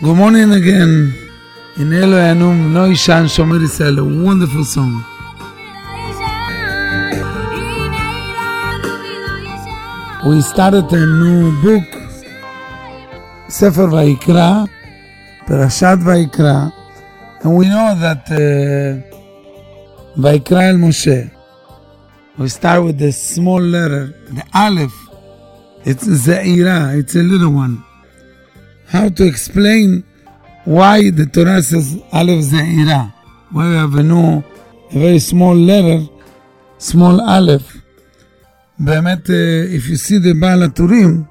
[0.00, 1.12] Good morning again.
[1.76, 5.04] In Eloyanum, No Ishan Shomer Israel, a wonderful song.
[10.24, 11.82] We started a new book,
[13.48, 14.68] Sefer Vayikra,
[15.48, 16.72] Parashat Vayikra,
[17.42, 19.02] and we know that uh,
[20.16, 21.28] Vayikra El Moshe.
[22.38, 24.94] We start with the small letter, the Aleph.
[25.84, 27.82] It's Zaira, it's a little one
[28.87, 30.03] How to explain
[30.65, 33.11] why the Torah says Aleph Zaira?
[33.51, 34.43] Why we have a new,
[34.91, 36.07] a very small letter,
[36.77, 37.77] small Aleph.
[38.79, 41.23] באמת, uh, if you see the בעל הטורים,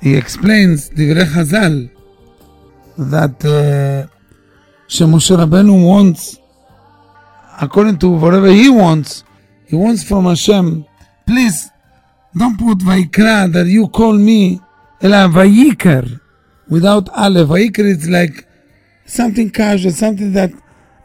[0.00, 1.86] he explains, דברי חז"ל,
[2.98, 4.08] that uh,
[4.88, 6.38] שמשה רבנו wants,
[7.58, 9.24] according to whatever he wants,
[9.66, 10.84] he wants from Hashem,
[11.26, 11.70] please,
[12.36, 14.60] don't put ויקרא that you call me,
[15.04, 16.00] אלא ויקר,
[16.68, 17.48] without aleph.
[17.48, 18.46] ויקר is like
[19.06, 20.50] something casual, something that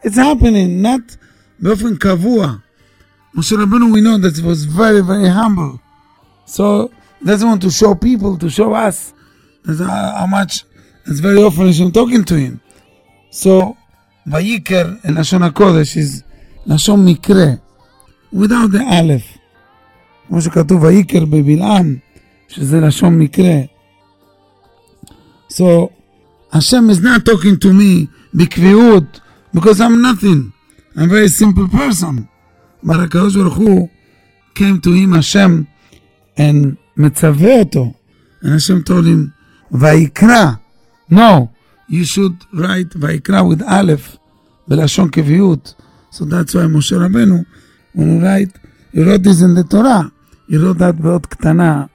[0.02, 1.16] it's happening, not
[1.60, 2.60] באופן קבוע.
[3.36, 5.80] Moshe Rabbeinu, we know that he was very, very humble.
[6.46, 9.12] So, he doesn't want to show people, to show us
[9.64, 10.64] that's how, how much,
[11.06, 12.60] it's very often Hashem talking to him.
[13.30, 13.76] So,
[14.26, 16.24] Vayikr in Lashon HaKodesh is
[16.66, 17.60] Lashon Mikre,
[18.32, 19.36] without the Aleph.
[20.28, 21.96] כמו שכתוב ויקר בבלעם,
[22.48, 23.60] שזה לשון מקרה.
[25.50, 25.92] So,
[26.52, 29.20] Hashem is not talking to me בקביעות,
[29.54, 30.52] because I'm nothing.
[30.96, 32.28] I'm a very simple person.
[32.82, 33.88] But הקדוש ברוך הוא
[34.54, 35.66] came to him Hashem
[36.36, 37.92] and מצווה אותו.
[38.42, 39.30] And Hashem told him,
[39.72, 40.54] ויקרא.
[41.10, 41.48] No,
[41.88, 43.94] you should write ויקרא with א'
[44.68, 45.74] בלשון קביעות.
[46.12, 47.44] So that's why משה רבנו,
[47.94, 48.58] when he write,
[48.92, 50.10] he wrote this in the Torah.
[50.48, 51.86] He wrote that באות קטנה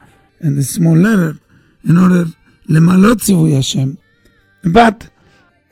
[0.42, 1.38] in the small letter
[1.84, 2.26] in order
[2.69, 3.97] lemalot tzivui
[4.65, 5.09] But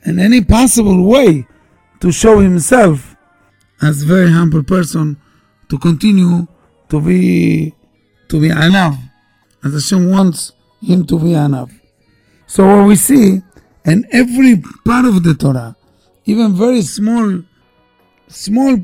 [0.05, 1.47] in any possible way
[1.99, 3.15] to show himself
[3.81, 5.17] as very humble person
[5.69, 6.47] to continue
[6.89, 7.73] to be
[8.29, 8.97] to be enough
[9.63, 11.71] as Hashem wants him to be enough.
[12.47, 13.41] So what we see
[13.85, 15.75] in every part of the Torah,
[16.25, 17.41] even very small
[18.27, 18.77] small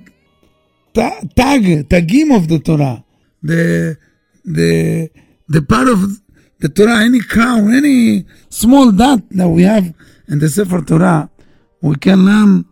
[0.93, 3.03] tag tagim of the Torah,
[3.43, 3.97] the
[4.43, 5.09] the
[5.47, 5.99] the part of
[6.61, 9.93] the Torah, any crown, any small dot that we have
[10.27, 11.29] in the Sefer Torah,
[11.81, 12.65] we can learn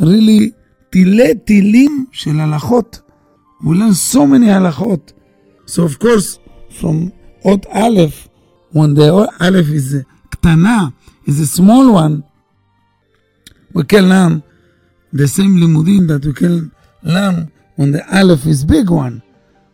[0.00, 0.52] really
[0.90, 3.02] tile tilim shel halachot.
[3.62, 5.12] We learn so many halachot.
[5.66, 6.38] So of course,
[6.70, 7.12] from
[7.44, 8.28] Ot Aleph,
[8.72, 10.94] when the Ot Aleph is Ktana,
[11.26, 12.24] is a small one,
[13.74, 14.42] we can learn
[15.12, 16.72] the same limudim that we can
[17.02, 19.22] learn when the Aleph is big one.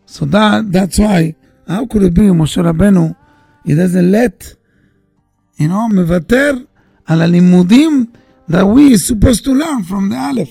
[0.06, 1.36] So that that's why,
[1.68, 3.16] how could it be Moshe Rabbeinu
[3.65, 4.55] he doesn't let,
[5.59, 6.53] you know, מוותר
[7.05, 8.05] על הלימודים
[8.49, 10.45] that we supposed to learn from the א'.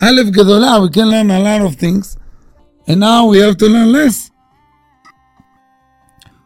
[0.00, 2.16] Aleph Gedolah, we can learn a lot of things,
[2.86, 4.30] and now we have to learn less.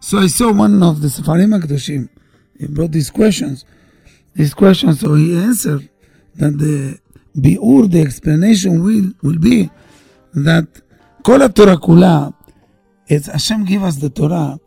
[0.01, 2.09] So I saw one of the Sefarim HaKadoshim,
[2.59, 3.65] he brought these questions.
[4.35, 5.89] These questions, so he answered
[6.37, 6.99] that the
[7.37, 9.71] biur, the explanation will, will be
[10.35, 10.67] that
[11.23, 12.29] כל התורה כולה,
[13.09, 14.59] it's Hashem give us the Torah,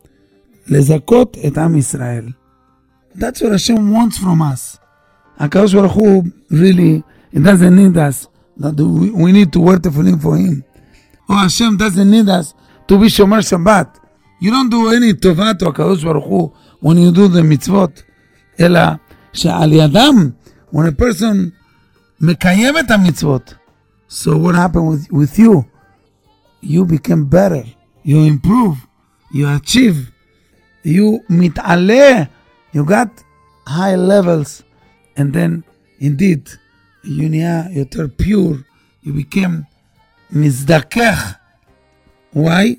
[0.66, 2.28] לזכות את עם ישראל.
[3.14, 4.78] That's what Hashem wants from us.
[5.38, 7.02] הקדוש ברוך הוא, really,
[7.34, 8.28] he doesn't need us.
[8.56, 10.64] that we, we need to work tefillin for him.
[11.28, 12.54] Oh, Hashem doesn't need us
[12.88, 13.98] to be Shomer Shabbat.
[14.40, 18.02] You don't do any tova to HaKadosh Baruch Hu when you do the mitzvot.
[18.60, 18.80] אלא
[19.32, 20.30] שעל ידם,
[20.72, 21.50] when a person
[22.20, 23.54] מקיים את המצוות.
[24.08, 25.64] So what happened with, with you?
[26.60, 27.64] You became better.
[28.04, 28.76] You improve.
[29.32, 30.10] You achieve.
[30.83, 32.29] you mitale,
[32.71, 33.09] you got
[33.65, 34.63] high levels,
[35.15, 35.63] and then
[35.99, 36.49] indeed
[37.03, 38.63] you you're pure,
[39.01, 39.65] you became
[40.31, 41.39] mizdakech.
[42.31, 42.77] Why?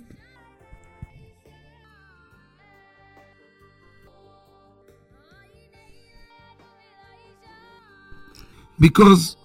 [8.80, 9.36] Because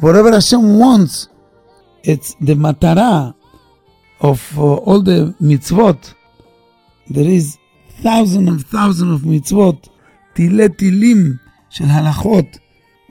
[0.00, 1.28] whatever Hashem wants,
[2.02, 3.34] it's the matara
[4.20, 6.13] of uh, all the mitzvot
[7.09, 7.57] There is
[8.03, 9.89] thousands of thousands of mitzvot,
[10.33, 11.35] תילי תילים
[11.69, 12.57] של הלכות.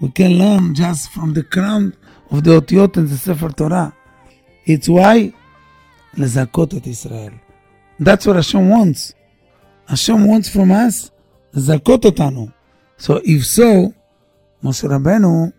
[0.00, 1.93] we can learn just from the crown
[2.31, 3.93] of the אותיות in the Sefer Torah.
[4.67, 5.32] It's why
[6.14, 7.32] לזכות את ישראל.
[8.00, 9.14] That's what Hashem wants.
[9.87, 11.11] Hashem wants from us
[11.55, 12.49] לזכות אותנו.
[12.99, 13.94] So if so,
[14.62, 15.52] Moshe Rabbeinu,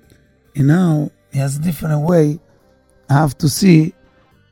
[0.55, 2.39] you know, he has a different way
[3.09, 3.93] I have to see,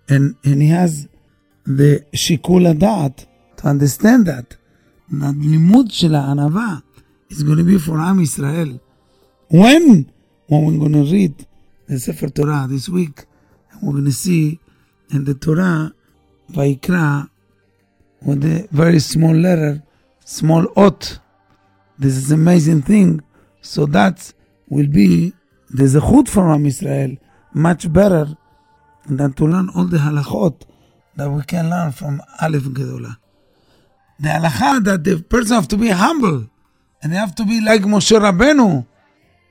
[0.09, 1.07] and, and he has
[1.65, 3.25] the שיקול הדעת
[3.61, 4.55] to understand that.
[5.21, 6.77] הלימוד של הענווה,
[7.29, 8.79] It's going to be for Am Israel.
[9.49, 10.09] When?
[10.47, 11.45] When we're going to read
[11.87, 13.25] the Sefer Torah this week,
[13.71, 14.59] and we're going to see
[15.11, 15.93] in the Torah,
[16.51, 17.29] Vaikra,
[18.21, 19.83] with a very small letter,
[20.23, 21.19] small ot.
[21.99, 23.21] This is amazing thing.
[23.61, 24.33] So that
[24.69, 25.33] will be
[25.69, 27.17] the zechut for Am Israel,
[27.53, 28.37] much better
[29.05, 30.61] than to learn all the halachot
[31.17, 33.17] that we can learn from Aleph Gedolah.
[34.22, 36.48] The halacha that the person have to be humble
[37.02, 38.86] and they have to be like Moshe Rabbeinu.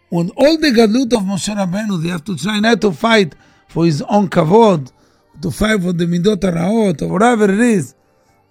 [0.09, 3.35] With all the gadlut of Moshe Rabbeinu, they have to try not to fight
[3.67, 4.91] for his own kavod,
[5.41, 7.95] to fight for the midot araot or whatever it is.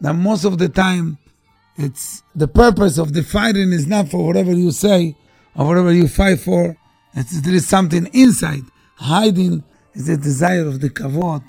[0.03, 1.17] That most of the time,
[1.79, 5.17] it's the purpose of the fighting is not for whatever you say
[5.57, 6.77] or whatever you fight for.
[7.15, 8.63] It's, there is something inside
[8.97, 9.65] hiding
[9.95, 11.43] is the desire of the kavod,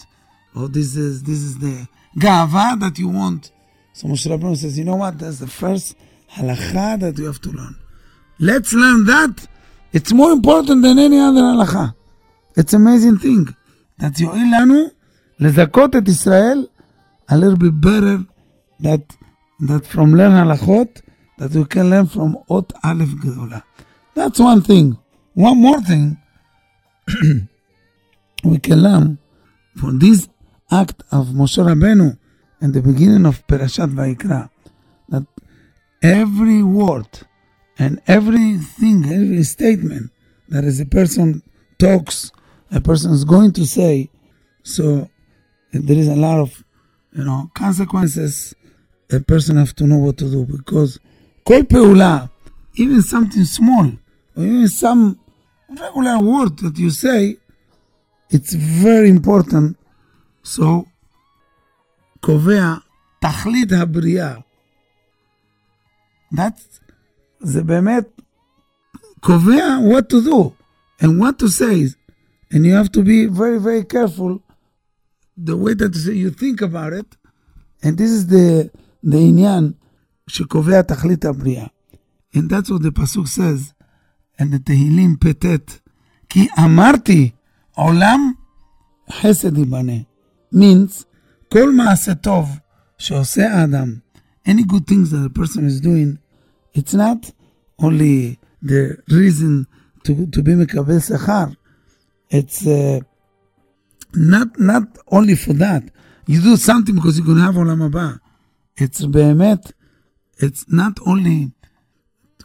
[0.56, 3.52] or this is this is the gava that you want.
[3.93, 5.19] So Moshe Rabbeinu says, you know what?
[5.19, 5.97] That's the first
[6.35, 7.77] halacha that you have to learn.
[8.39, 9.47] Let's learn that.
[9.93, 11.95] It's more important than any other halacha.
[12.57, 13.55] It's amazing thing
[13.99, 14.89] that יועיל לנו
[15.41, 16.67] לזכות את ישראל
[17.31, 18.25] a little bit better
[18.81, 19.17] that
[19.61, 21.03] that from learn halachot
[21.39, 23.63] that we can learn from ot aleph gedola.
[24.15, 24.99] That's one thing.
[25.35, 26.19] One more thing
[28.45, 29.19] we can learn
[29.77, 30.29] from this
[30.71, 32.19] act of Moshe Rabbeinu
[32.62, 34.50] in the beginning of Perashat Vaikra
[35.10, 35.26] that
[36.02, 37.08] every word
[37.78, 40.12] and everything, every statement
[40.50, 41.42] that as a person
[41.80, 42.32] talks,
[42.72, 44.10] a person is going to say,
[44.64, 45.10] so
[45.74, 46.64] there is a lot of
[47.14, 48.56] you know consequences.
[49.12, 50.98] A person have to know what to do because
[51.46, 52.30] kol peula,
[52.76, 53.92] even something small
[54.38, 55.20] or even some
[55.70, 57.36] regular word that you say,
[58.30, 59.78] it's very important.
[60.44, 60.88] So
[62.21, 62.75] קובע
[63.21, 64.35] תכלית הבריאה.
[66.35, 66.81] That
[67.41, 68.21] זה באמת
[69.21, 70.53] קובע what to do
[71.01, 71.95] and what to say.
[72.53, 74.41] And you have to be very, very careful
[75.37, 77.17] the way that you think about it.
[77.83, 78.71] And this is the,
[79.03, 79.73] the עניין
[80.27, 81.67] שקובע תכלית הבריאה.
[82.35, 83.73] And that's what the pasuk says
[84.41, 85.45] in the תהילים פט
[86.29, 87.31] כי אמרתי
[87.75, 88.33] עולם
[89.13, 89.93] חסד ייבנה.
[90.55, 91.05] means
[91.51, 92.59] כל מעשה טוב
[92.99, 93.95] שעושה האדם,
[94.47, 96.19] any good things that a person is doing,
[96.75, 97.31] it's not
[97.79, 99.67] only the reason
[100.05, 101.47] to, to be מקבל שכר,
[102.31, 103.01] it's uh,
[104.15, 105.83] not, not only for that.
[106.27, 108.13] You do something because you're going to have עולם הבא.
[108.81, 109.73] It's באמת,
[110.39, 111.51] it's not only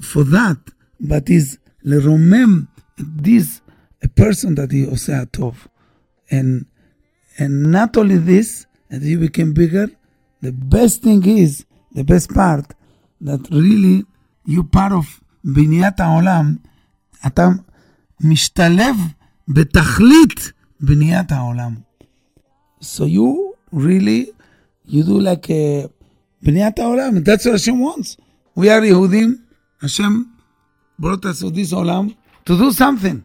[0.02, 2.66] for that, but is לרומם
[3.00, 3.62] this
[4.04, 5.68] a person that he עושה הטוב.
[6.30, 6.66] And,
[7.38, 9.88] and not only this, and you become bigger,
[10.42, 12.66] the best thing is, the best part,
[13.22, 14.04] that really
[14.46, 16.56] you part of בניית העולם,
[17.28, 17.50] אתה
[18.22, 18.96] משתלב
[19.48, 21.76] בתכלית בניית העולם.
[22.82, 24.32] So you really,
[24.88, 25.88] you do like a,
[26.44, 28.18] בניית העולם, that's what Hashem wants.
[28.56, 29.38] We are יהודים,
[29.82, 30.26] Hashem
[31.00, 32.08] brought us to this עולם
[32.46, 33.24] to do something.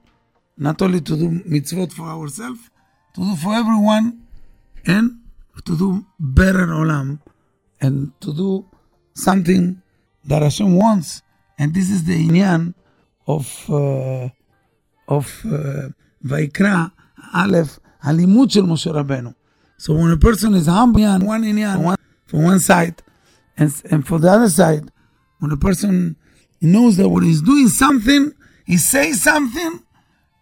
[0.58, 2.61] Not only to do mitzvot for ourselves,
[3.14, 4.23] to do for everyone,
[4.87, 5.17] and
[5.65, 7.19] to do better olam,
[7.80, 8.65] and to do
[9.13, 9.81] something
[10.25, 11.21] that Hashem wants.
[11.57, 12.74] And this is the inyan
[13.27, 14.30] of uh,
[15.07, 15.90] of uh,
[16.26, 16.92] Vaikra
[17.33, 19.35] Aleph Halimut shel Moshe Rabbeinu.
[19.78, 23.02] So when a person is humble on one inyan, one, from one side,
[23.57, 24.92] and, and for the other side,
[25.40, 26.16] when a person
[26.61, 28.31] knows that when he's doing something,
[28.66, 29.83] he says something,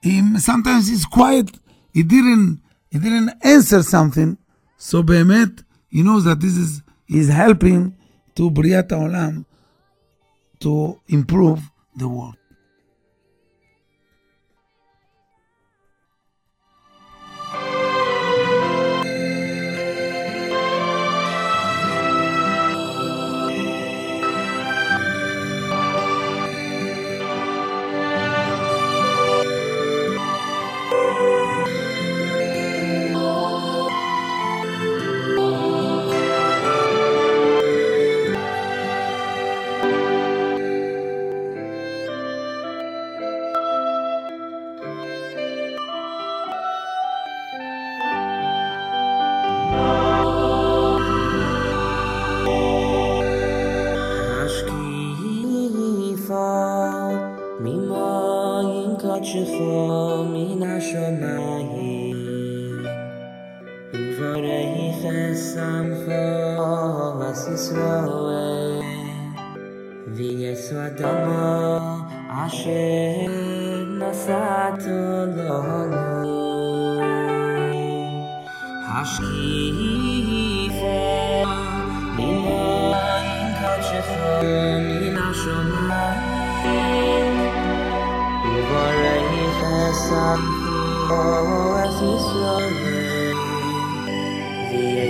[0.01, 1.57] he, sometimes he's quiet,
[1.93, 4.37] he didn't, he didn't answer something,
[4.81, 7.97] so Behemet, he knows that this is is helping
[8.35, 9.45] to Briat Olam
[10.61, 11.59] to improve
[11.97, 12.37] the world.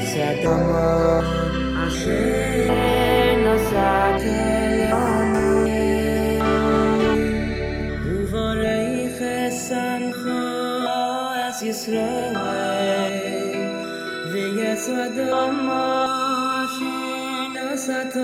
[0.09, 1.21] ויש אדמה
[1.89, 2.75] אשר
[3.37, 4.23] נשאת
[4.91, 5.67] לנו
[8.05, 10.45] וברך אסמכו
[11.35, 12.33] את ישראל
[14.33, 16.07] ויש אדמה
[16.65, 18.15] אשר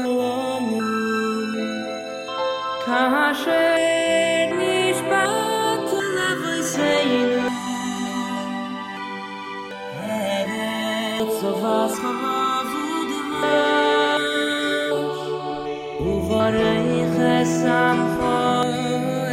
[16.46, 18.64] Orech esamcho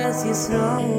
[0.09, 0.92] es Yisroel.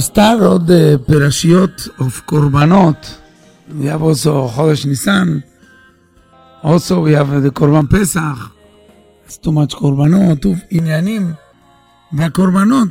[0.00, 3.18] started the Perashiot of Korbanot.
[3.68, 5.44] We have also Chodesh Nisan.
[6.62, 8.52] Also we have the Korban Pesach.
[9.24, 11.32] It's too much קורבנות, טוב, עניינים.
[12.12, 12.88] והקורבנות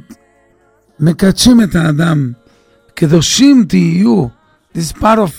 [0.99, 2.31] מקדשים את האדם.
[2.95, 4.27] קדושים תהיו.
[4.73, 5.31] This part of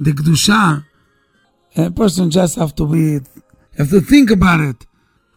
[0.00, 0.76] the קדושה.
[1.76, 3.20] A person just have to be,
[3.76, 4.86] have to think about it.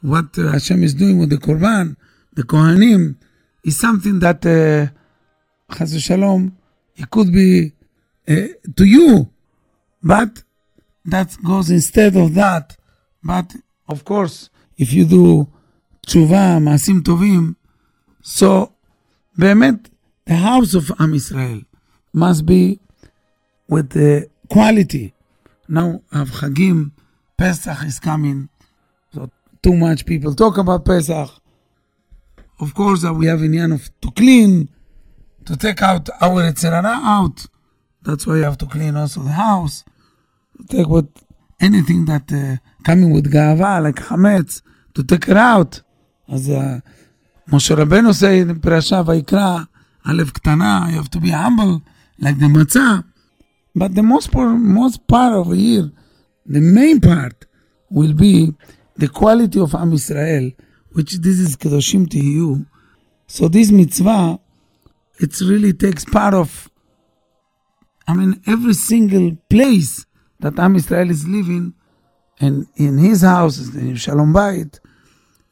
[0.01, 1.97] What uh, Hashem is doing with the Korban,
[2.33, 3.15] the Kohanim,
[3.63, 4.93] is something that uh,
[5.73, 6.51] Chas v'shalom,
[6.95, 7.73] it could be
[8.27, 8.35] uh,
[8.75, 9.29] to you,
[10.01, 10.43] but
[11.05, 12.75] that goes instead of that.
[13.23, 13.55] But
[13.87, 15.47] of course, if you do
[16.05, 17.55] tshuva, מעשים טובים,
[18.21, 18.71] so
[19.37, 19.89] באמת,
[20.25, 21.61] the house of Am Israel
[22.13, 22.79] must be
[23.67, 25.13] with the quality.
[25.67, 26.91] Now, of Chagim,
[27.37, 28.49] Pesach is coming,
[29.13, 29.29] so
[29.61, 31.29] too much people talk about Pesach.
[32.59, 34.69] Of course, uh, we have inyan of to clean,
[35.45, 37.45] to take out our Yetzirah out.
[38.01, 39.83] That's why you have to clean also the house.
[40.69, 41.07] Take what
[41.59, 44.61] anything that uh, coming with ga'ava, like chametz,
[44.93, 45.81] to take it out.
[46.29, 46.81] אז uh,
[47.53, 49.59] משה רבנו say in פרשה ויקרא,
[50.05, 51.81] א' קטנה, you have to be humble,
[52.19, 53.03] like the matzah.
[53.75, 55.91] But the most part, most part of here,
[56.45, 57.45] the main part,
[57.89, 58.53] will be
[58.97, 60.51] the quality of Am Israel,
[60.93, 62.65] which this is Kedoshim Tihiyu.
[63.27, 64.39] So this mitzvah,
[65.19, 66.69] it really takes part of,
[68.07, 70.05] I mean, every single place
[70.39, 71.73] that Am Israel is living,
[72.39, 74.79] and in his house, in Shalom Bayit,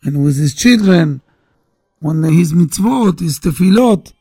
[0.04, 1.22] and with his children,
[2.00, 4.14] when his mitzvot, his tefillot.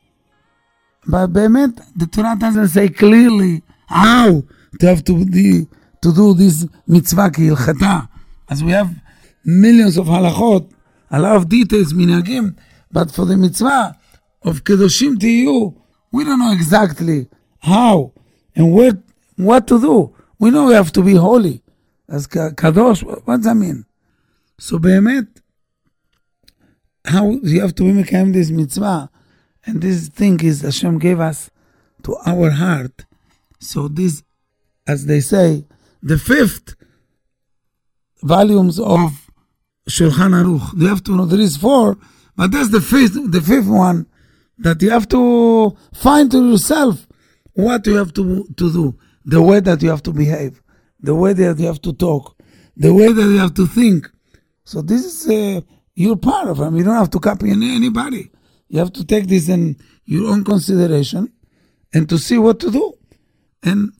[1.07, 4.43] But באמת, the Torah doesn't say clearly how
[4.79, 5.67] to have to, do-
[6.01, 8.07] to do this mitzvah כהלכתה.
[8.49, 8.89] As we have
[9.45, 10.69] millions of halachot,
[11.11, 12.55] a lot of details, מנהגים,
[12.91, 13.95] but for the mitzvah
[14.43, 15.73] of kedoshim תהיו,
[16.11, 17.27] we don't know exactly
[17.59, 18.13] how
[18.55, 19.01] and where,
[19.35, 20.13] what to do.
[20.39, 21.61] We know we have to be holy.
[22.09, 23.85] אז כ- קדוש, what does that mean?
[24.59, 25.41] So באמת,
[27.05, 29.09] how you have to be מקיים this mitzvah,
[29.65, 31.49] and this thing is Hashem gave us
[32.03, 33.05] to our heart.
[33.59, 34.23] So this,
[34.87, 35.65] as they say,
[36.01, 36.75] the fifth
[38.23, 39.27] volumes of
[39.89, 40.79] Shulchan Aruch.
[40.79, 41.97] You have to know there is four,
[42.35, 44.05] but that's the fifth, the fifth one
[44.61, 47.07] that you have to find to yourself
[47.53, 50.61] what you have to, to do, the way that you have to behave,
[50.99, 52.35] the way that you have to talk,
[52.75, 54.09] the way that you have to think.
[54.63, 55.61] So this is uh,
[55.95, 56.75] you're part of them.
[56.75, 58.31] You don't have to copy any- anybody.
[58.69, 61.31] You have to take this in your own consideration
[61.93, 62.93] and to see what to do
[63.63, 63.91] and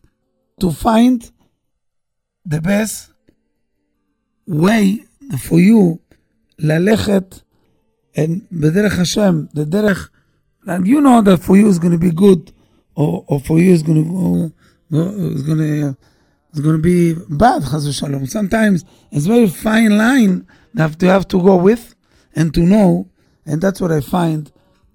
[0.59, 1.31] to find
[2.45, 3.11] the best
[4.45, 5.03] way
[5.39, 5.99] for you
[6.59, 7.41] ללכת
[8.15, 10.11] and בדרך השם, the דרך,
[10.65, 12.51] and you know that for you is going to be good
[12.95, 14.51] or, or for you is going to go,
[14.91, 15.97] go is going to
[16.51, 18.27] it's going to be bad, chas v'shalom.
[18.27, 21.93] Sometimes it's very fine line that you have to go with
[22.35, 23.09] and to know,
[23.45, 24.51] and that's what I find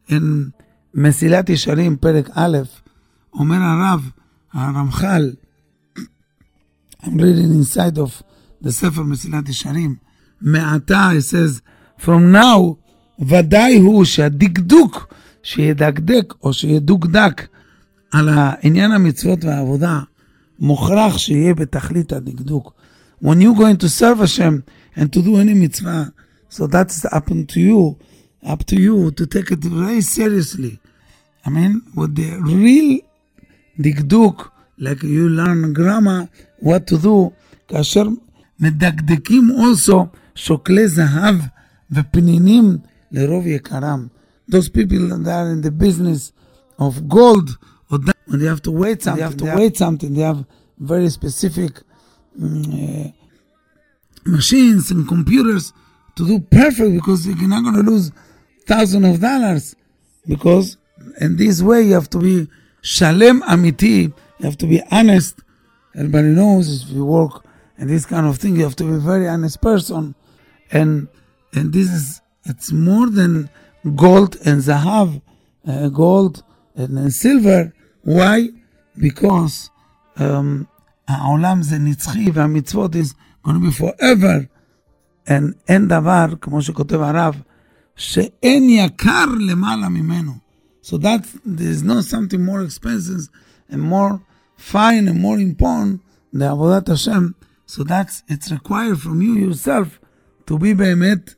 [0.08, 0.52] in
[0.94, 2.58] מסילת ישרים, פרק א',
[3.34, 4.10] אומר הרב,
[4.52, 5.32] הרמח"ל,
[7.02, 8.22] I'm reading inside of
[8.64, 9.96] the ספר מסילת ישרים,
[10.40, 11.60] מעתה, it says,
[11.98, 12.74] from now,
[13.18, 15.14] ודאי הוא שהדקדוק,
[15.47, 17.47] שידקדק או שידוקדק
[18.11, 19.99] על העניין המצוות והעבודה,
[20.59, 22.73] מוכרח שיהיה בתכלית הדקדוק.
[23.23, 24.55] When you going to serve Hashem
[24.97, 26.03] and to do any mitzvah,
[26.49, 27.95] so that's up to you,
[28.53, 30.73] up to you to take it very seriously.
[31.45, 32.99] I mean, with the real
[33.79, 36.21] דקדוק, like you learn grammar,
[36.61, 37.31] what to do,
[37.67, 38.03] כאשר
[38.59, 41.35] מדקדקים also שוקלי זהב
[41.91, 42.77] ופנינים
[43.11, 44.16] לרוב יקרם.
[44.47, 46.31] Those people that are in the business
[46.79, 47.57] of gold,
[47.91, 50.45] or that, when they have to wait something, they have to wait something, they have
[50.77, 51.81] very specific
[52.39, 53.11] mm, uh,
[54.25, 55.73] machines and computers
[56.15, 58.11] to do perfect because you're not going to lose
[58.65, 59.75] thousands of dollars
[60.27, 60.77] because
[61.21, 62.47] in this way you have to be
[62.81, 65.39] shalem amiti you have to be honest.
[65.95, 67.43] Everybody knows if you work
[67.77, 70.15] in this kind of thing you have to be a very honest person.
[70.71, 71.07] And
[71.53, 73.49] and this is it's more than
[73.94, 75.20] gold and zahav
[75.66, 76.42] uh, gold
[76.76, 77.72] and, and silver
[78.04, 78.48] why
[78.96, 79.70] because
[80.16, 80.66] um,
[81.08, 84.46] העולם זה נצחי והמצוות is going to be forever
[85.26, 87.42] and אין דבר, כמו שכותב הרב,
[87.96, 90.32] שאין יקר למעלה ממנו.
[90.82, 93.28] So that there's no something more expensive
[93.70, 94.20] and more
[94.56, 96.00] fine and more important
[96.34, 97.28] than עבודת השם.
[97.66, 100.00] So that's, it's required from you yourself
[100.46, 101.34] to be באמת,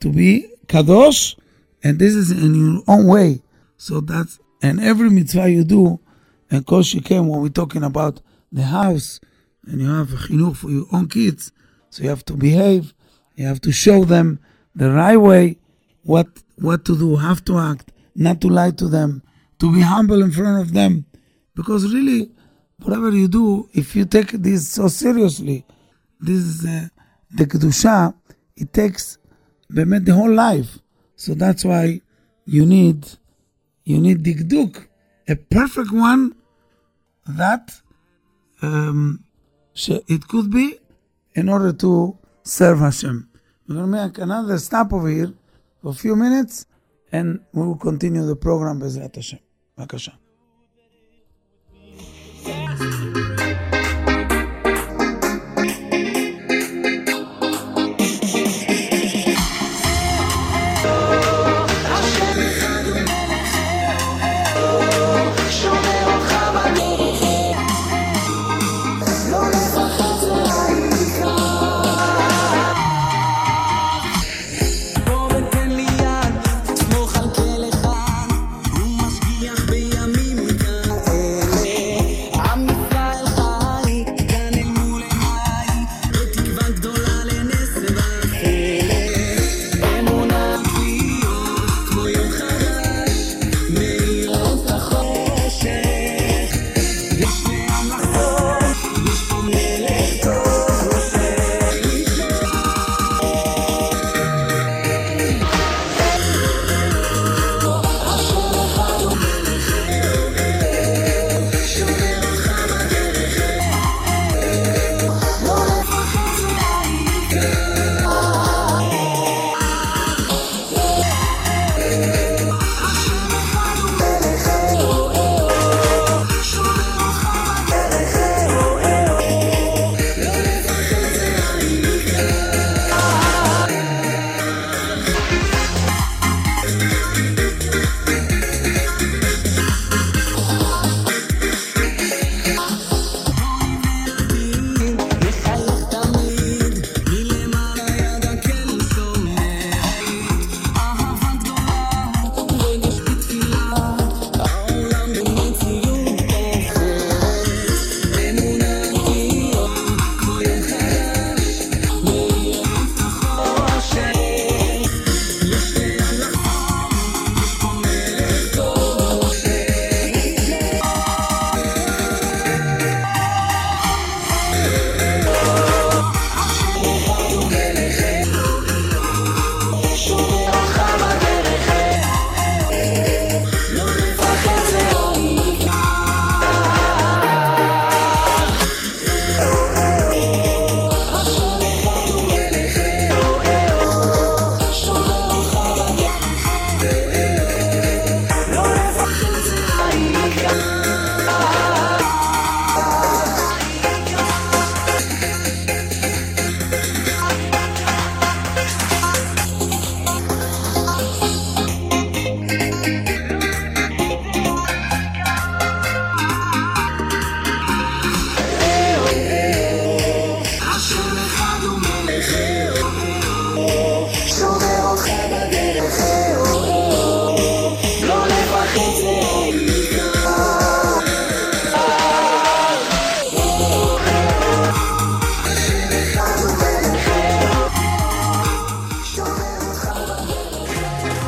[0.00, 1.35] to be kadosh,
[1.83, 3.41] and this is in your own way.
[3.77, 5.99] So that's, and every mitzvah you do,
[6.49, 9.19] and Kosh came when we're talking about the house,
[9.67, 11.51] and you have chinuch for your own kids,
[11.89, 12.93] so you have to behave,
[13.35, 14.39] you have to show them
[14.75, 15.57] the right way,
[16.03, 19.21] what what to do, have to act, not to lie to them,
[19.59, 21.05] to be humble in front of them,
[21.55, 22.31] because really,
[22.81, 25.65] whatever you do, if you take this so seriously,
[26.19, 26.87] this is uh,
[27.31, 28.13] the kedusha,
[28.55, 29.17] it takes
[29.70, 30.78] באמת the whole life.
[31.16, 32.00] So that's why
[32.46, 32.98] you need
[33.84, 34.86] you need dikduk,
[35.28, 36.34] a perfect one
[37.26, 37.64] that
[38.62, 39.24] um,
[39.74, 40.78] sh- it could be
[41.34, 43.28] in order to serve Hashem.
[43.66, 45.32] We're going to make another stop over here
[45.80, 46.66] for a few minutes
[47.12, 49.36] and we will continue the program בעזרת השם.
[49.78, 50.12] בבקשה.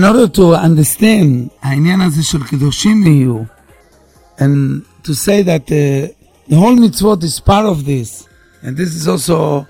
[0.00, 3.42] in order to understand העניין הזה של קדושים יהיו,
[4.38, 6.08] and to say that uh,
[6.48, 8.28] the whole mitzvot is part of this,
[8.62, 9.66] and this is also,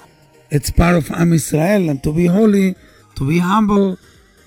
[0.51, 2.75] it's part of Am Israel, and to be holy,
[3.17, 3.97] to be humble,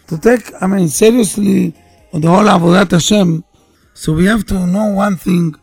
[0.08, 1.74] to take, I mean, seriously,
[2.14, 3.44] the whole Avodat Hashem.
[3.94, 5.56] So we have to know one thing,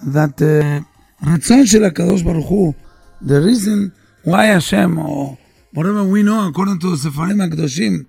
[0.00, 0.84] that uh,
[1.22, 2.74] רצון של הקדוש ברוך הוא,
[3.22, 3.90] the reason
[4.24, 5.36] why Hashem, or
[5.74, 8.04] whatever we know according to הספרים הקדושים,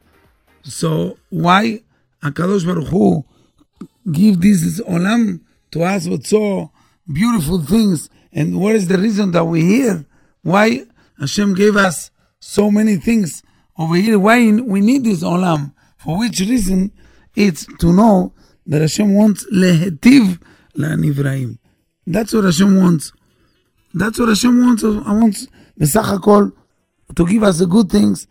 [0.64, 1.82] so why
[2.22, 3.24] Akadosh Baruch Hu
[4.10, 6.70] give this, olam to us with so
[7.10, 8.10] beautiful things?
[8.32, 10.04] And what is the reason that we hear?
[10.42, 10.86] Why
[11.18, 13.42] Hashem gave us so many things
[13.78, 14.18] over here?
[14.18, 15.72] Why we need this olam?
[15.98, 16.92] For which reason?
[17.36, 18.32] It's to know
[18.66, 20.40] that Hashem wants lehetiv
[20.76, 21.58] la'nivraim.
[22.06, 23.12] That's what Hashem wants.
[23.92, 24.84] That's what Hashem wants.
[24.84, 26.52] I want the
[27.16, 28.26] to give us the good things.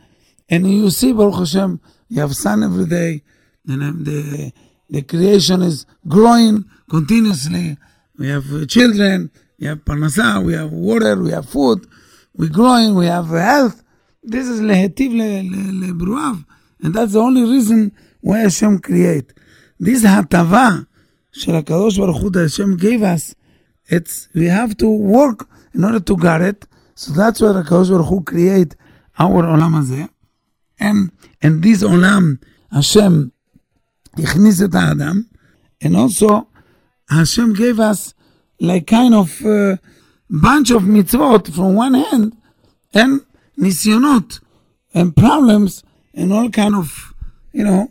[0.50, 1.80] And you see, Baruch Hashem,
[2.13, 3.23] you have sun every day,
[3.67, 4.53] and um, the
[4.91, 7.77] the creation is growing continuously.
[8.19, 11.87] We have uh, children, we have parnasa, we have water, we have food,
[12.35, 13.83] we're growing, we have uh, health.
[14.23, 16.45] This is lehetiv le- le- lebruav,
[16.83, 19.33] and that's the only reason why Hashem create.
[19.79, 20.87] This hatava
[21.33, 23.35] של הקדוש ברוך הוא that Hashem gave us,
[23.89, 26.67] it's we have to work in order to get it.
[26.95, 28.75] So that's why הקדוש ברוך הוא create
[29.21, 30.05] our עולם הזה.
[30.83, 31.11] And,
[31.43, 32.35] and this עולם,
[32.73, 33.29] השם
[34.19, 35.23] הכניס את האדם,
[35.85, 36.47] and also
[37.11, 38.15] Hashem gave us
[38.61, 39.77] like kind of uh,
[40.29, 42.37] bunch of mitzvot from one hand,
[42.95, 43.21] and
[43.59, 44.41] ניסיונות,
[44.95, 45.83] and problems,
[46.15, 47.15] and all kind of,
[47.53, 47.91] you know,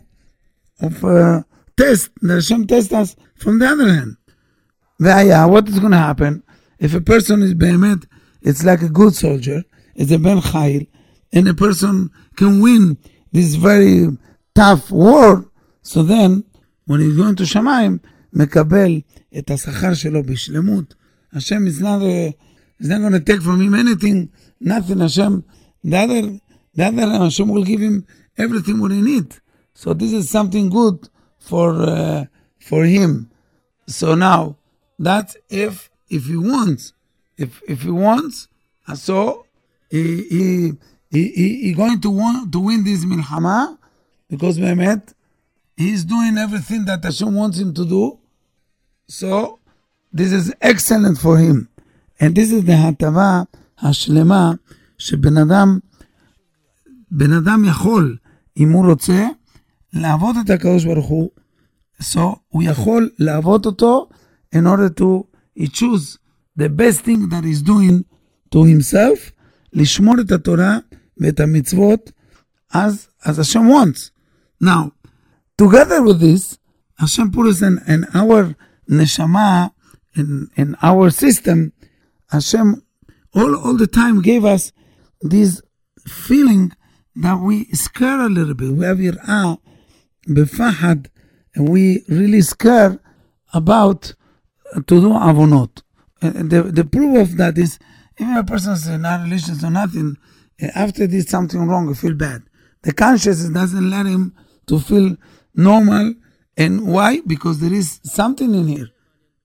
[0.80, 1.42] of uh,
[1.76, 4.16] test, that Hashem test us from the other hand.
[5.00, 6.42] והיה, what is going to happen?
[6.78, 8.04] If a person is באמת,
[8.42, 9.64] it's like a good soldier,
[9.96, 10.86] it's a ben chayil,
[11.32, 12.98] and a person can win
[13.32, 14.08] this very
[14.54, 15.50] tough war,
[15.82, 16.44] so then,
[16.86, 17.98] when he's going to שמיים,
[18.32, 19.00] מקבל
[19.38, 20.94] את השכר שלו בשלמות.
[21.32, 22.32] Hashem is not, uh,
[22.80, 25.00] is not going to take from him anything, nothing.
[25.00, 25.44] Hashem,
[25.84, 26.22] the other,
[26.74, 29.34] the other Hashem will give him everything what he need.
[29.74, 32.24] So this is something good for uh,
[32.58, 33.30] for him.
[33.86, 34.56] So now,
[34.98, 36.92] that's if if he wants,
[37.36, 38.48] if if he wants,
[38.86, 39.46] uh, so
[39.90, 40.02] he
[40.34, 40.72] he
[41.13, 43.77] he, he, going to want to win this milhama
[44.29, 45.13] because behemet
[45.77, 48.19] he's doing everything that Hashem wants him to do.
[49.07, 49.59] So
[50.11, 51.69] this is excellent for him.
[52.19, 53.47] And this is the Hatava
[53.83, 54.51] השלמה
[54.97, 55.79] שבן אדם,
[57.11, 58.17] בן אדם יכול,
[58.57, 59.25] אם הוא רוצה,
[59.93, 61.29] לעבוד את הקדוש ברוך הוא.
[62.01, 64.09] So הוא יכול לעבוד אותו
[64.55, 65.25] in order to,
[65.59, 66.17] he choose
[66.57, 68.03] the best thing that he's doing
[68.51, 69.31] to himself,
[69.73, 70.77] לשמור את התורה.
[71.18, 72.12] ואת המצוות
[72.72, 74.10] as, as Hashem wants.
[74.60, 74.92] Now,
[75.56, 76.58] together with this,
[76.98, 78.54] Hashem put us in, in our
[78.90, 79.72] neshama,
[80.14, 81.72] in, in our system,
[82.30, 82.82] Hashem
[83.34, 84.72] all, all the time gave us
[85.20, 85.62] this
[86.06, 86.72] feeling
[87.16, 88.70] that we scare a little bit.
[88.70, 89.58] We have yir'ah,
[90.28, 91.08] befahad,
[91.54, 92.98] and we really scare
[93.52, 94.14] about
[94.74, 95.82] to do avonot.
[96.20, 97.78] And the, the proof of that is,
[98.18, 100.20] even a person is not religious or nothing, eh,
[100.75, 102.43] after did something wrong, he feel bad.
[102.83, 104.35] The consciousness doesn't let him
[104.67, 105.15] to feel
[105.55, 106.15] normal.
[106.57, 107.21] And why?
[107.25, 108.89] Because there is something in here.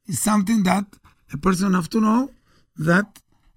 [0.06, 0.84] It's something that
[1.32, 2.30] a person have to know
[2.76, 3.06] that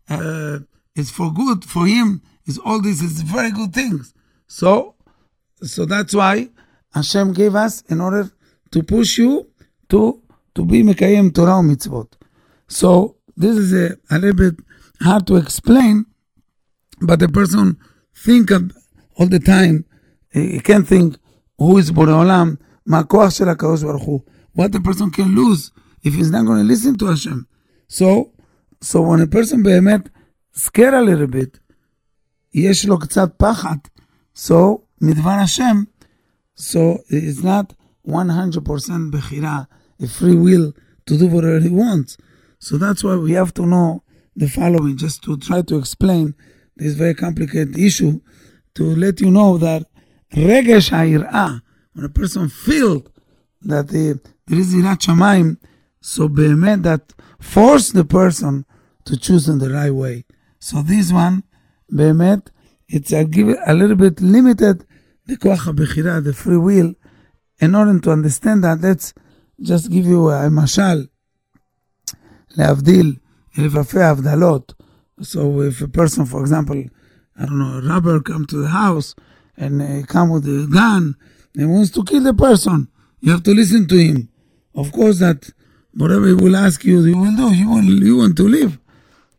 [0.10, 0.60] uh,
[0.96, 2.22] is for good for him.
[2.46, 4.14] Is all this is very good things.
[4.48, 4.96] So,
[5.62, 6.50] so that's why
[6.94, 8.32] Hashem gave us in order
[8.72, 9.48] to push you
[9.90, 10.22] to
[10.56, 12.14] to be mekayem Torah or mitzvot.
[12.68, 14.56] So this is a, a little bit
[15.02, 16.06] hard to explain,
[17.01, 17.77] but the person
[18.15, 18.73] think of
[19.17, 19.85] all the time.
[20.31, 21.17] He can think
[21.59, 22.55] who is בורא עולם,
[22.87, 24.21] מה הכוח של הקדוש ברוך הוא.
[24.59, 25.71] What the person can lose
[26.03, 27.47] if he's not going to listen to Hashem.
[27.89, 28.33] So,
[28.81, 30.09] so when a person באמת
[30.53, 31.59] scared a little bit,
[32.55, 33.77] יש לו קצת פחד,
[34.35, 35.85] so מדבר השם,
[36.59, 37.75] so it's not
[38.09, 39.63] 100% בחירה,
[40.03, 40.73] a free will
[41.07, 42.17] to do whatever he wants.
[42.59, 44.03] So that's why we have to know
[44.37, 46.35] the following, just to try to explain
[46.81, 48.21] this very complicated issue,
[48.75, 49.83] to let you know that
[50.35, 51.59] רגש היראה,
[51.95, 53.03] when a person feels
[53.63, 55.55] that the, there is יראת שמיים,
[56.03, 58.65] so באמת that force the person
[59.05, 60.25] to choose in the right way.
[60.61, 61.43] So this one,
[61.93, 62.51] באמת,
[62.89, 64.85] it's a, give it a little bit limited,
[65.27, 66.95] the כוח הבחירה, the free will,
[67.61, 69.15] in order to understand that, let's
[69.61, 71.07] just give you a משל,
[72.57, 73.17] להבדיל
[73.59, 74.73] אלף אלפי הבדלות.
[75.22, 76.84] So if a person, for example,
[77.38, 79.16] I don't know, a robber come to the house
[79.58, 81.16] and uh, come with a gun
[81.56, 82.88] and wants to kill the person.
[83.20, 84.30] You have to listen to him.
[84.74, 85.50] Of course, that
[85.94, 87.54] whatever he will ask you, you will do.
[87.54, 88.80] You want, you want to live.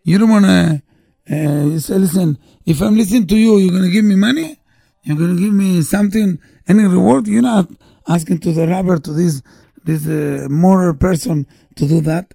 [0.05, 0.83] You don't want to.
[1.31, 4.59] Uh, say, listen, if I'm listening to you, you're going to give me money?
[5.05, 7.29] You're going to give me something, any reward?
[7.29, 7.71] You're not
[8.09, 9.43] asking to the robber, to this
[9.85, 12.35] this uh, moral person to do that.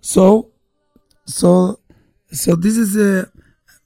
[0.00, 0.50] So,
[1.26, 1.80] so,
[2.32, 3.30] so this is a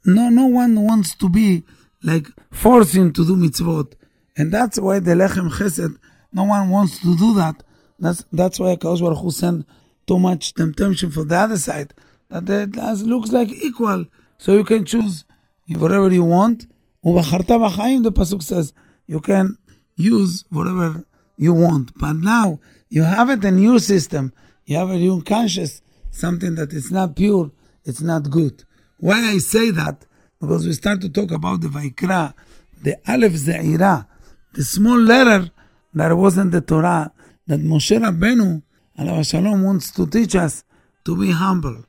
[0.05, 0.29] no.
[0.29, 1.65] No one wants to be
[2.03, 3.95] like forcing him to do mitzvot,
[4.37, 5.99] and that's why the lechem chesed.
[6.33, 7.63] No one wants to do that.
[7.99, 9.67] That's that's why Kadosh Baruch Hu sent
[10.07, 11.93] too much temptation for the other side.
[12.29, 14.07] That it looks like equal,
[14.39, 15.25] so you can choose
[15.69, 16.67] whatever you want.
[17.03, 18.73] The pasuk says
[19.07, 19.59] you can
[19.97, 21.05] use whatever
[21.37, 24.33] you want, but now you have it a new system.
[24.65, 27.51] You have a new conscious, something that is not pure
[27.87, 28.64] it's not good.
[28.99, 30.05] Why I say that?
[30.40, 32.35] Because we start to talk about the Vaikra,
[32.83, 34.07] the Aleph Ze'ira,
[34.53, 35.51] the small letter
[35.94, 37.12] that was in the Torah,
[37.46, 38.62] that Moshe Rabbeinu,
[38.99, 40.64] alav Shalom, wants to teach us
[41.05, 41.85] to be humble.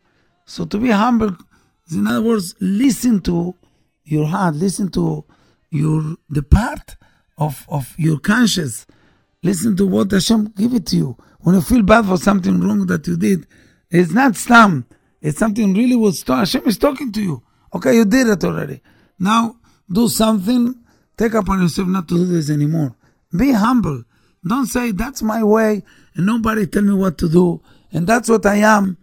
[0.45, 1.35] So to be humble,
[1.91, 3.55] in other words, listen to
[4.05, 5.25] your heart, listen to
[5.71, 6.95] your the part
[7.37, 8.85] of, of your conscience.
[9.43, 11.17] Listen to what Hashem give it to you.
[11.39, 13.45] When you feel bad for something wrong that you did,
[13.89, 14.85] it's not stam.
[15.21, 17.43] It's something really was Hashem is talking to you.
[17.73, 18.81] Okay, you did it already.
[19.19, 19.57] Now
[19.91, 20.75] do something.
[21.17, 22.95] Take upon yourself not to do this anymore.
[23.35, 24.03] Be humble.
[24.47, 25.83] Don't say that's my way
[26.15, 28.97] and nobody tell me what to do and that's what I am.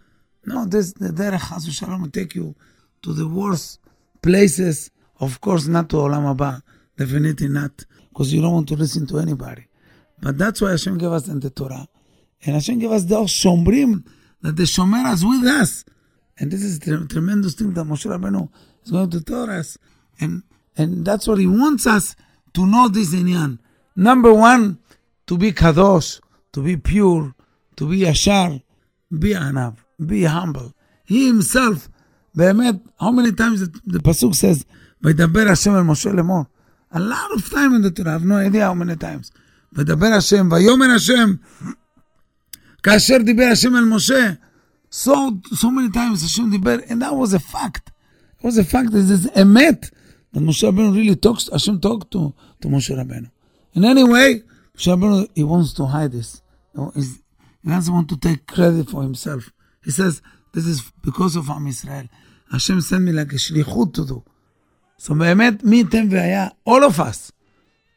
[0.46, 2.54] No, this the derech Chas v'Shalom will take you
[3.02, 3.80] to the worst
[4.22, 4.90] places.
[5.20, 6.62] Of course, not to Olam Haba.
[6.96, 9.66] Definitely not, because you don't want to listen to anybody.
[10.20, 11.88] But that's why Hashem gave us in the Torah.
[12.44, 14.06] And Hashem gave us the Shomrim,
[14.42, 15.84] that the Shomer is with us.
[16.37, 18.49] And this is a tremendous thing that Moshe Rabbeinu
[18.83, 19.77] is going to tell us.
[20.19, 20.43] And
[20.77, 22.15] and that's what he wants us
[22.53, 23.59] to know this inyan.
[23.95, 24.79] Number one,
[25.27, 26.21] to be kadosh,
[26.53, 27.35] to be pure,
[27.75, 28.61] to be yashar,
[29.11, 30.73] be anav, be humble.
[31.05, 31.89] He himself,
[32.35, 34.65] באמת, how many times the, the pasuk says,
[35.03, 36.45] וידבר השם אל משה לאמור.
[36.91, 39.31] A lot of time in the Torah, I have no idea how many times.
[39.73, 41.33] וידבר השם, ויאמר השם,
[42.83, 44.31] כאשר דיבר השם אל משה.
[44.93, 47.91] So, so many times Hashem דיבר, and that was a fact.
[48.39, 49.91] It was a fact, this is אמת.
[50.33, 53.29] That Moshe Rabbeinu really talks, Hashem talked to, to Moshe Rabbeinu.
[53.73, 54.43] In any way,
[54.75, 56.41] Moshe Rabbeinu, he wants to hide this.
[56.75, 57.19] You know, he's-
[57.63, 59.51] he doesn't want to take credit for himself.
[59.83, 60.21] He says,
[60.53, 62.07] this is because of Am Israel.
[62.51, 64.23] Hashem sent me like a shlichut to do.
[64.97, 67.31] So באמת, מי ייתן והיה, all of us,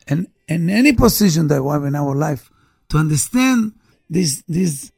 [0.08, 2.50] and in any position that we have in our life,
[2.88, 3.72] to understand
[4.10, 4.90] this, this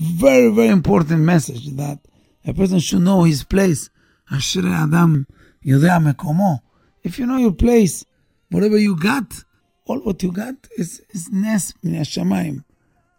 [0.00, 1.98] very, very important message that
[2.46, 3.90] a person should know his place.
[4.32, 5.22] אשרי אדם
[5.64, 6.58] יודע מקומו.
[7.04, 8.04] If you know your place,
[8.50, 9.44] whatever you got,
[9.86, 12.60] all what you got is, is נס מן השמיים.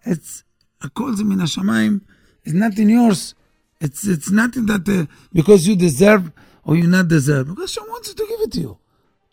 [0.06, 0.44] It's,
[0.82, 2.00] הכל זה מן השמיים,
[2.46, 3.34] it's nothing yours.
[3.80, 6.32] It's, it's nothing that, uh, because you deserve
[6.64, 7.48] or you not deserve.
[7.48, 8.78] Because Hashem wants to give it to you.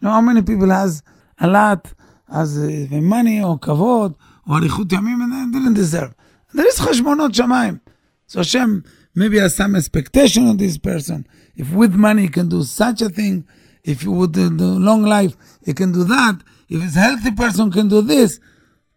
[0.01, 1.03] You know how many people has
[1.39, 1.93] a lot,
[2.31, 4.13] has uh, money or כבוד,
[4.47, 6.13] או אריכות ימים, and they didn't deserve.
[6.54, 7.82] There is cheshbonot shamayim.
[8.28, 8.84] So Hashem
[9.16, 11.28] maybe has some expectation on this person.
[11.56, 13.48] If with money he can do such a thing,
[13.84, 15.36] if you would do long life,
[15.66, 16.42] he can do that.
[16.70, 18.40] If it's healthy person can do this,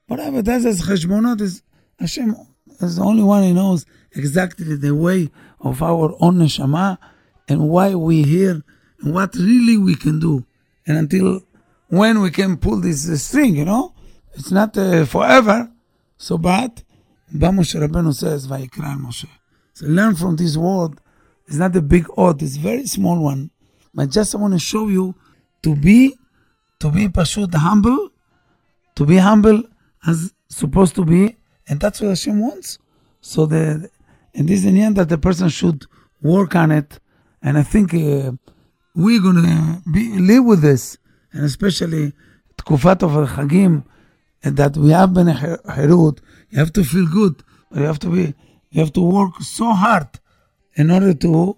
[0.06, 0.42] whatever.
[0.42, 1.62] That's as cheshbonot is
[1.98, 2.36] Hashem
[2.80, 6.98] is the only one who knows exactly the way of our own neshama
[7.48, 8.62] and why we here
[9.00, 10.44] and what really we can do
[10.86, 11.42] and until
[11.88, 13.94] when we can pull this string, you know.
[14.34, 15.70] It's not uh, forever,
[16.16, 16.82] so but
[17.31, 19.27] but Moshe Rabbeinu says, Vayikra el Moshe.
[19.73, 20.99] So learn from this word.
[21.47, 23.51] It's not a big odd, it's a very small one.
[23.93, 25.15] But just I want to show you
[25.63, 26.15] to be,
[26.79, 28.09] to be pashut humble,
[28.95, 29.63] to be humble
[30.05, 31.35] as supposed to be,
[31.67, 32.79] and that's what Hashem wants.
[33.21, 33.89] So the,
[34.33, 35.85] and this is the end that the person should
[36.21, 36.99] work on it.
[37.41, 38.31] And I think uh,
[38.95, 40.97] we're gonna be live with this,
[41.31, 42.13] and especially
[42.57, 43.83] תקופת of החגים,
[44.43, 46.19] and that we have been חירות,
[46.52, 47.42] You have to feel good.
[47.74, 48.34] You have to be.
[48.70, 50.08] You have to work so hard
[50.74, 51.56] in order to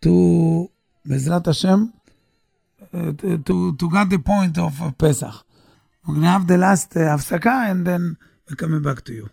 [0.00, 0.70] to
[1.06, 1.92] Bezrat Hashem
[2.94, 5.34] uh, to, to get the point of Pesach.
[6.06, 7.18] We're gonna have the last uh,
[7.70, 8.16] and then
[8.48, 9.28] we're coming back to you.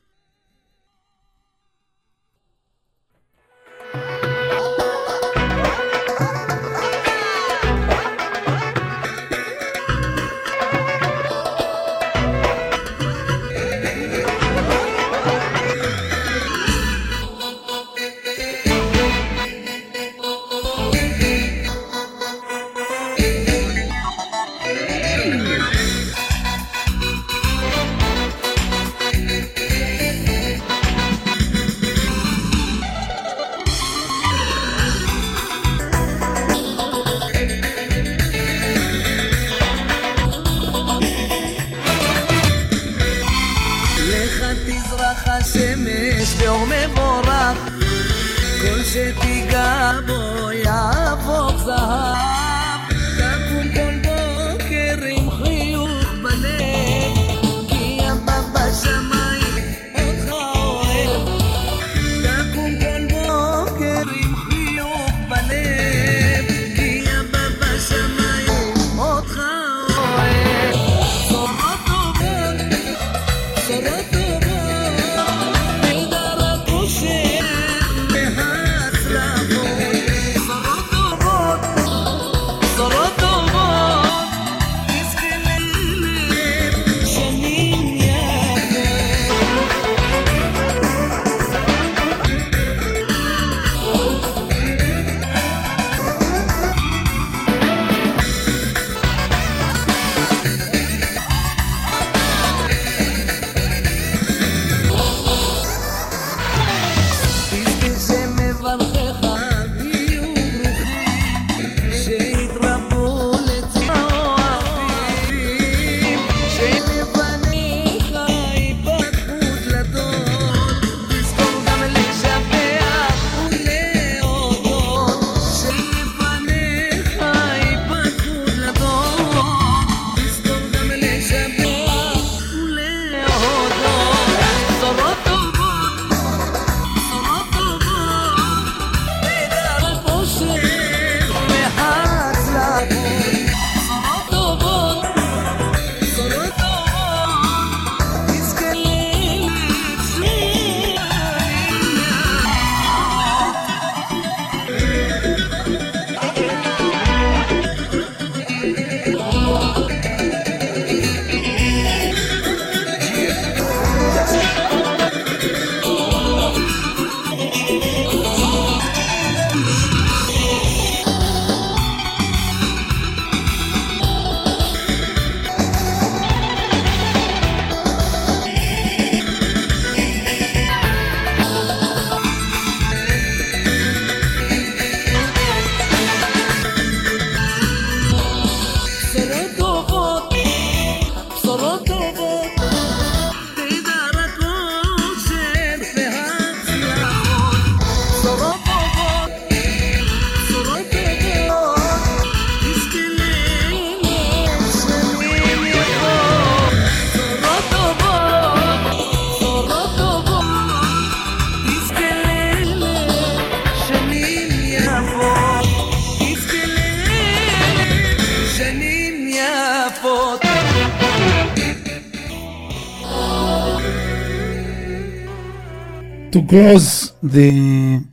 [226.52, 228.04] To close the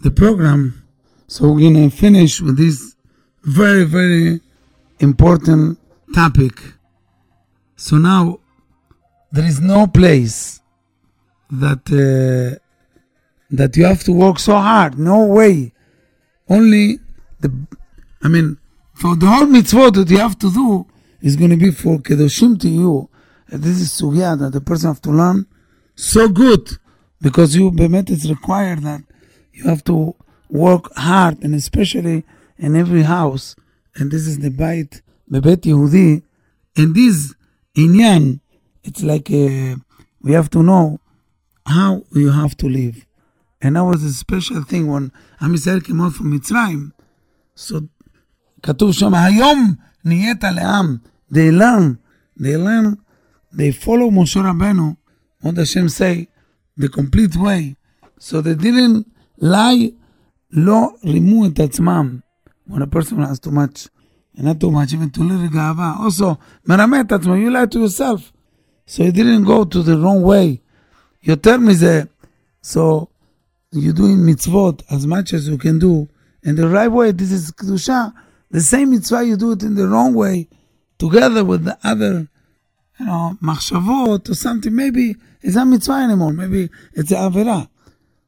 [0.00, 0.82] the program,
[1.28, 2.96] so we're gonna finish with this
[3.44, 4.40] very very
[4.98, 5.78] important
[6.12, 6.54] topic.
[7.76, 8.40] So now
[9.30, 10.60] there is no place
[11.52, 12.58] that uh,
[13.52, 14.98] that you have to work so hard.
[14.98, 15.72] No way.
[16.48, 16.98] Only
[17.38, 17.52] the,
[18.24, 18.58] I mean,
[18.92, 20.84] for the whole mitzvot that you have to do
[21.20, 23.08] is going to be for kedoshim tihyu.
[23.50, 25.46] This is sugya that the person have to learn
[25.94, 26.81] so good
[27.21, 29.01] because you bemet it's required that
[29.53, 30.15] you have to
[30.49, 32.23] work hard and especially
[32.57, 33.55] in every house
[33.95, 36.23] and this is the bait bebet Yehudi
[36.75, 37.35] and this
[37.75, 38.39] inyan
[38.83, 39.75] it's like uh,
[40.21, 40.99] we have to know
[41.65, 43.05] how you have to live
[43.61, 46.89] and that was a special thing when עם ישראל came out from מצרים
[47.55, 47.81] so
[48.63, 49.73] כתוב שם היום
[50.05, 50.97] נהיית לעם
[51.33, 51.95] they learn
[52.39, 52.95] they learn
[53.53, 54.95] they follow משה רבנו
[55.43, 56.27] what Hashem say
[56.76, 57.76] the complete way.
[58.18, 59.06] So they didn't
[59.38, 59.92] lie,
[60.52, 62.22] lo rimu et atzmam.
[62.66, 63.88] When a person has too much,
[64.36, 66.00] and not too much, even too little gava.
[66.00, 68.32] Also, meramet atzmam, you lie to yourself.
[68.86, 70.62] So you didn't go to the wrong way.
[71.22, 72.08] Your term is there.
[72.62, 73.08] So
[73.70, 76.08] you're doing mitzvot as much as you can do.
[76.44, 78.12] And the right way, this is kedusha.
[78.50, 80.48] The same mitzvah you do it in the wrong way,
[80.98, 82.28] together with the other
[82.98, 87.68] you know machshavot or something maybe it's not mitzvah anymore maybe it's a avera.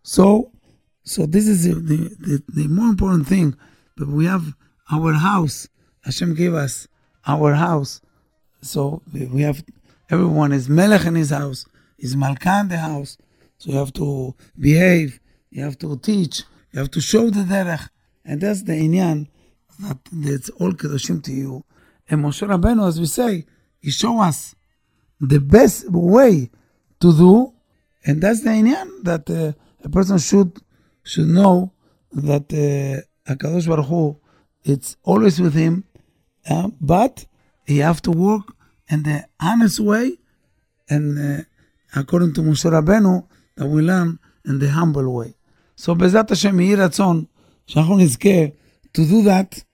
[0.02, 0.50] So
[1.04, 3.56] so this is the, the, the, more important thing
[3.96, 4.54] but we have
[4.90, 5.68] our house.
[6.02, 6.88] Hashem gave us
[7.26, 8.00] our house.
[8.62, 9.62] So we have
[10.10, 11.66] everyone is melech in his house
[11.98, 13.16] is malka in the house.
[13.58, 16.42] So you have to behave you have to teach
[16.72, 17.88] you have to show the derech.
[18.24, 19.28] And that's the inyan
[19.80, 21.62] that it's all kedoshim tihyu.
[22.08, 23.46] And Moshe Rabbeinu as we say
[23.84, 24.54] he show us
[25.20, 26.50] the best way
[27.00, 27.52] to do,
[28.06, 29.52] and that's the inyan that uh,
[29.84, 30.52] a person should
[31.10, 31.72] should know
[32.12, 34.16] that uh, Hakadosh Baruch Hu,
[34.64, 35.84] it's always with him,
[36.48, 37.26] uh, but
[37.66, 38.46] he have to work
[38.88, 40.16] in the honest way,
[40.88, 41.42] and uh,
[41.94, 43.26] according to Moshe Rabenu
[43.56, 45.34] that we learn in the humble way.
[45.76, 47.28] So Bezrat Hashem יהי
[47.68, 48.52] Shachon
[48.94, 49.64] to do that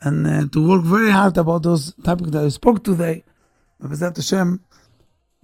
[0.00, 3.24] and uh, to work very hard about those topics that I spoke today.
[3.80, 4.56] ובעזרת השם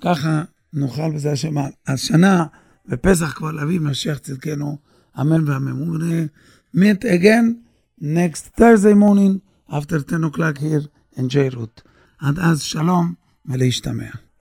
[0.02, 1.54] ככה נוכל בעזרת השם
[1.86, 2.46] השנה
[2.86, 4.78] בפסח כבר להביא משיח צדקנו,
[5.20, 5.72] אמן ואמן.
[5.72, 7.62] Gonna meet again
[8.00, 11.82] next Thursday morning after 10 o'clock here in Jairut.
[12.18, 13.14] עד אז שלום
[13.46, 14.23] ולהשתמע.